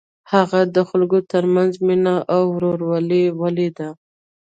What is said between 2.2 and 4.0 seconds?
او ورورولي ولیده.